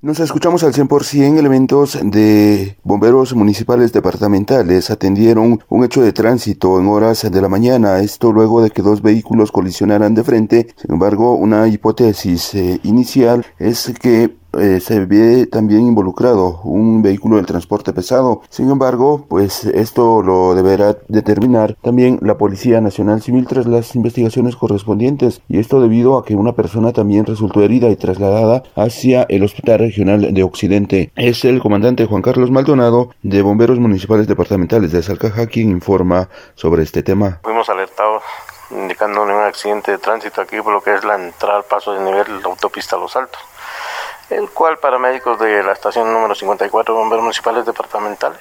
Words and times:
Nos 0.00 0.20
escuchamos 0.20 0.62
al 0.62 0.72
100%. 0.72 1.40
Elementos 1.40 1.98
de 2.00 2.78
bomberos 2.84 3.34
municipales 3.34 3.92
departamentales 3.92 4.90
atendieron 4.90 5.64
un 5.68 5.84
hecho 5.84 6.02
de 6.02 6.12
tránsito 6.12 6.78
en 6.78 6.86
horas 6.86 7.28
de 7.28 7.42
la 7.42 7.48
mañana. 7.48 7.98
Esto 7.98 8.32
luego 8.32 8.62
de 8.62 8.70
que 8.70 8.80
dos 8.80 9.02
vehículos 9.02 9.50
colisionaran 9.50 10.14
de 10.14 10.22
frente. 10.22 10.68
Sin 10.76 10.92
embargo, 10.92 11.34
una 11.34 11.66
hipótesis 11.66 12.54
eh, 12.54 12.78
inicial 12.84 13.44
es 13.58 13.92
que 14.00 14.36
eh, 14.60 14.80
se 14.80 15.04
ve 15.04 15.46
también 15.46 15.82
involucrado 15.82 16.60
un 16.64 17.02
vehículo 17.02 17.36
del 17.36 17.46
transporte 17.46 17.92
pesado. 17.92 18.42
Sin 18.48 18.70
embargo, 18.70 19.26
pues 19.28 19.64
esto 19.64 20.22
lo 20.22 20.54
deberá 20.54 20.96
determinar 21.08 21.76
también 21.82 22.18
la 22.22 22.38
Policía 22.38 22.80
Nacional 22.80 23.22
Civil 23.22 23.46
tras 23.46 23.66
las 23.66 23.94
investigaciones 23.94 24.56
correspondientes 24.56 25.40
y 25.48 25.58
esto 25.58 25.80
debido 25.80 26.18
a 26.18 26.24
que 26.24 26.34
una 26.34 26.52
persona 26.52 26.92
también 26.92 27.26
resultó 27.26 27.62
herida 27.62 27.88
y 27.88 27.96
trasladada 27.96 28.62
hacia 28.76 29.24
el 29.28 29.42
Hospital 29.42 29.80
Regional 29.80 30.32
de 30.32 30.42
Occidente. 30.42 31.12
Es 31.16 31.44
el 31.44 31.60
comandante 31.60 32.06
Juan 32.06 32.22
Carlos 32.22 32.50
Maldonado 32.50 33.10
de 33.22 33.42
Bomberos 33.42 33.78
Municipales 33.78 34.26
Departamentales 34.26 34.92
de 34.92 35.02
Salcaja 35.02 35.46
quien 35.46 35.70
informa 35.70 36.28
sobre 36.54 36.82
este 36.82 37.02
tema. 37.02 37.40
Fuimos 37.42 37.68
alertados 37.68 38.22
indicando 38.70 39.22
un 39.22 39.30
accidente 39.30 39.92
de 39.92 39.98
tránsito 39.98 40.40
aquí 40.42 40.60
por 40.60 40.72
lo 40.72 40.82
que 40.82 40.94
es 40.94 41.04
la 41.04 41.14
entrada 41.14 41.58
al 41.58 41.64
paso 41.64 41.94
de 41.94 42.00
nivel 42.00 42.24
de 42.24 42.42
la 42.42 42.48
autopista 42.48 42.96
Los 42.96 43.16
Altos 43.16 43.40
el 44.30 44.50
cual 44.50 44.78
paramédicos 44.78 45.38
de 45.38 45.62
la 45.62 45.72
estación 45.72 46.12
número 46.12 46.34
54 46.34 46.94
bomberos 46.94 47.22
municipales 47.22 47.64
departamentales 47.64 48.40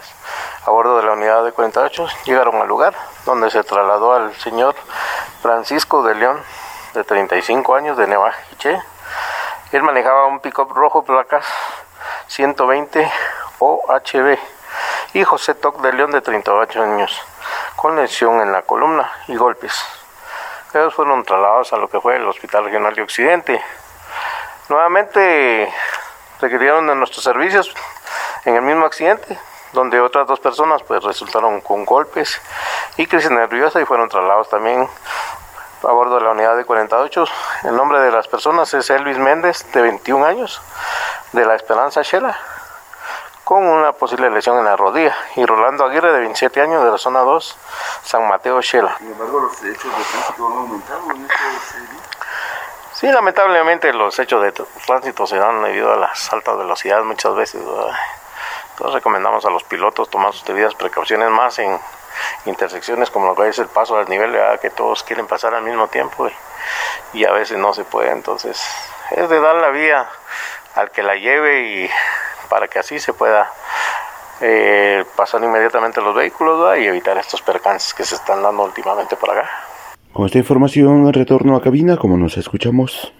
a 0.65 0.71
bordo 0.71 0.97
de 0.97 1.03
la 1.03 1.13
unidad 1.13 1.45
de 1.45 1.53
48 1.53 2.07
llegaron 2.25 2.61
al 2.61 2.67
lugar 2.67 2.93
donde 3.25 3.49
se 3.49 3.63
trasladó 3.63 4.13
al 4.13 4.35
señor 4.35 4.75
Francisco 5.41 6.03
de 6.03 6.15
León 6.15 6.41
de 6.93 7.05
35 7.05 7.75
años 7.75 7.97
de 7.97 8.05
Nevajiche. 8.05 8.81
Él 9.71 9.83
manejaba 9.83 10.27
un 10.27 10.41
pick-up 10.41 10.73
rojo 10.73 11.05
placas 11.05 11.45
120 12.27 13.09
OHB 13.59 14.37
y 15.13 15.23
José 15.23 15.55
Toc 15.55 15.79
de 15.81 15.93
León 15.93 16.11
de 16.11 16.19
38 16.19 16.83
años 16.83 17.17
con 17.77 17.95
lesión 17.95 18.41
en 18.41 18.51
la 18.51 18.63
columna 18.63 19.09
y 19.27 19.37
golpes. 19.37 19.73
Ellos 20.73 20.93
fueron 20.93 21.23
trasladados 21.23 21.71
a 21.71 21.77
lo 21.77 21.87
que 21.87 22.01
fue 22.01 22.17
el 22.17 22.27
Hospital 22.27 22.65
Regional 22.65 22.93
de 22.93 23.03
Occidente 23.03 23.61
Nuevamente 24.69 25.73
requirieron 26.41 26.87
de 26.87 26.95
nuestros 26.95 27.23
servicios 27.23 27.73
en 28.43 28.55
el 28.55 28.61
mismo 28.61 28.85
accidente, 28.85 29.39
donde 29.71 30.01
otras 30.01 30.27
dos 30.27 30.39
personas 30.39 30.83
pues 30.83 31.03
resultaron 31.03 31.61
con 31.61 31.85
golpes 31.85 32.41
y 32.97 33.07
crisis 33.07 33.31
nerviosa 33.31 33.79
y 33.79 33.85
fueron 33.85 34.09
trasladados 34.09 34.49
también 34.49 34.89
a 35.83 35.91
bordo 35.91 36.15
de 36.15 36.25
la 36.25 36.31
unidad 36.31 36.57
de 36.57 36.65
48. 36.65 37.25
El 37.63 37.75
nombre 37.77 37.99
de 38.01 38.11
las 38.11 38.27
personas 38.27 38.73
es 38.73 38.89
Elvis 38.89 39.17
Méndez, 39.17 39.71
de 39.71 39.81
21 39.81 40.25
años, 40.25 40.61
de 41.31 41.45
La 41.45 41.55
Esperanza 41.55 42.01
Shela, 42.01 42.37
con 43.45 43.63
una 43.63 43.93
posible 43.93 44.29
lesión 44.29 44.57
en 44.57 44.65
la 44.65 44.75
rodilla, 44.75 45.15
y 45.37 45.45
Rolando 45.45 45.85
Aguirre, 45.85 46.11
de 46.11 46.19
27 46.19 46.61
años, 46.61 46.83
de 46.83 46.91
la 46.91 46.97
zona 46.97 47.19
2, 47.19 47.57
San 48.03 48.27
Mateo 48.27 48.59
Shela. 48.61 48.97
Sin 48.97 49.11
embargo, 49.11 49.39
los 49.39 49.63
hechos 49.63 49.97
de 49.97 50.03
tránsito 50.03 50.47
han 50.47 50.53
aumentado 50.53 51.11
en 51.11 51.21
este 51.21 51.79
Sí, 52.97 53.05
lamentablemente 53.11 53.93
los 53.93 54.17
hechos 54.17 54.41
de 54.41 54.51
tránsito 54.51 55.27
se 55.27 55.37
dan 55.37 55.61
debido 55.61 55.93
a 55.93 55.97
las 55.97 56.33
altas 56.33 56.57
velocidades 56.57 57.05
muchas 57.05 57.35
veces. 57.35 57.61
Entonces 57.61 58.95
recomendamos 58.95 59.45
a 59.45 59.51
los 59.51 59.63
pilotos 59.65 60.09
tomar 60.09 60.33
sus 60.33 60.43
debidas 60.45 60.73
precauciones 60.73 61.29
más 61.29 61.59
en 61.59 61.79
intersecciones 62.45 63.11
como 63.11 63.27
lo 63.27 63.35
que 63.35 63.49
es 63.49 63.59
el 63.59 63.67
paso 63.67 63.97
al 63.97 64.09
nivel, 64.09 64.35
que 64.59 64.71
todos 64.71 65.03
quieren 65.03 65.27
pasar 65.27 65.53
al 65.53 65.61
mismo 65.61 65.87
tiempo 65.89 66.27
y, 67.13 67.23
a 67.23 67.31
veces 67.33 67.59
no 67.59 67.71
se 67.71 67.83
puede. 67.83 68.09
Entonces 68.09 68.59
es 69.11 69.29
de 69.29 69.39
dar 69.39 69.57
la 69.57 69.69
vía 69.69 70.09
al 70.73 70.89
que 70.89 71.03
la 71.03 71.13
lleve 71.13 71.67
y 71.67 71.91
para 72.49 72.67
que 72.67 72.79
así 72.79 72.99
se 72.99 73.13
pueda 73.13 73.53
eh, 74.41 75.05
pasar 75.15 75.43
inmediatamente 75.43 76.01
los 76.01 76.15
vehículos 76.15 76.75
y 76.79 76.87
evitar 76.87 77.15
estos 77.19 77.43
percances 77.43 77.93
que 77.93 78.03
se 78.03 78.15
están 78.15 78.41
dando 78.41 78.63
últimamente 78.63 79.15
por 79.15 79.29
acá. 79.29 79.66
Con 80.13 80.25
esta 80.25 80.39
información 80.39 81.11
retorno 81.13 81.55
a 81.55 81.61
cabina 81.61 81.97
como 81.97 82.17
nos 82.17 82.37
escuchamos. 82.37 83.13